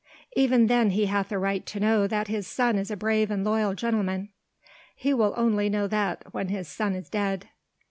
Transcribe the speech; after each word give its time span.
"Even 0.35 0.65
then 0.65 0.89
he 0.89 1.05
hath 1.05 1.31
a 1.31 1.37
right 1.37 1.63
to 1.67 1.79
know 1.79 2.07
that 2.07 2.27
his 2.27 2.47
son 2.47 2.75
is 2.75 2.89
a 2.89 2.97
brave 2.97 3.29
and 3.29 3.43
loyal 3.43 3.75
gentleman." 3.75 4.29
"He 4.95 5.13
will 5.13 5.35
only 5.37 5.69
know 5.69 5.85
that 5.85 6.23
when 6.33 6.47
his 6.47 6.67
son 6.67 6.95
is 6.95 7.07
dead." 7.07 7.49